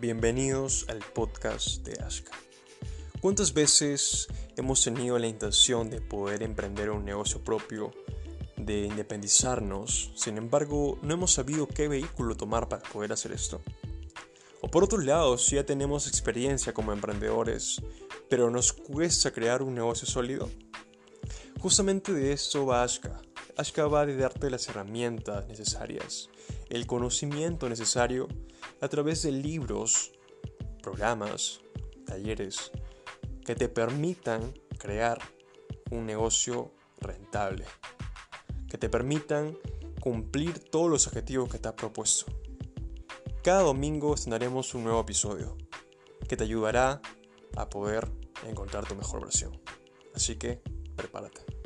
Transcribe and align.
Bienvenidos 0.00 0.86
al 0.88 1.00
podcast 1.00 1.86
de 1.86 2.02
Ashka. 2.02 2.32
¿Cuántas 3.20 3.52
veces 3.52 4.28
hemos 4.56 4.82
tenido 4.82 5.18
la 5.18 5.26
intención 5.26 5.90
de 5.90 6.00
poder 6.00 6.42
emprender 6.42 6.88
un 6.88 7.04
negocio 7.04 7.44
propio, 7.44 7.90
de 8.56 8.86
independizarnos, 8.86 10.10
sin 10.16 10.38
embargo 10.38 10.98
no 11.02 11.12
hemos 11.12 11.34
sabido 11.34 11.68
qué 11.68 11.86
vehículo 11.86 12.34
tomar 12.34 12.66
para 12.66 12.82
poder 12.82 13.12
hacer 13.12 13.32
esto? 13.32 13.60
O 14.62 14.70
por 14.70 14.84
otro 14.84 15.02
lado, 15.02 15.36
si 15.36 15.56
ya 15.56 15.66
tenemos 15.66 16.08
experiencia 16.08 16.72
como 16.72 16.94
emprendedores, 16.94 17.82
pero 18.30 18.48
nos 18.48 18.72
cuesta 18.72 19.32
crear 19.32 19.60
un 19.62 19.74
negocio 19.74 20.08
sólido. 20.08 20.48
Justamente 21.58 22.14
de 22.14 22.32
esto 22.32 22.64
va 22.64 22.84
Ashka. 22.84 23.20
Ashka 23.54 23.86
va 23.86 24.06
de 24.06 24.16
darte 24.16 24.48
las 24.48 24.66
herramientas 24.66 25.46
necesarias, 25.46 26.30
el 26.70 26.86
conocimiento 26.86 27.68
necesario 27.68 28.28
a 28.80 28.88
través 28.88 29.22
de 29.22 29.32
libros, 29.32 30.12
programas, 30.82 31.60
talleres 32.06 32.72
que 33.44 33.54
te 33.54 33.68
permitan 33.68 34.54
crear 34.78 35.18
un 35.90 36.06
negocio 36.06 36.72
rentable, 37.00 37.64
que 38.68 38.78
te 38.78 38.88
permitan 38.88 39.58
cumplir 40.00 40.58
todos 40.58 40.90
los 40.90 41.06
objetivos 41.06 41.50
que 41.50 41.58
te 41.58 41.68
has 41.68 41.74
propuesto. 41.74 42.32
Cada 43.42 43.62
domingo 43.62 44.14
estrenaremos 44.14 44.74
un 44.74 44.84
nuevo 44.84 45.00
episodio 45.00 45.56
que 46.28 46.36
te 46.36 46.44
ayudará 46.44 47.00
a 47.56 47.68
poder 47.68 48.08
encontrar 48.46 48.86
tu 48.86 48.94
mejor 48.94 49.22
versión. 49.22 49.60
Así 50.14 50.36
que 50.36 50.62
prepárate. 50.96 51.59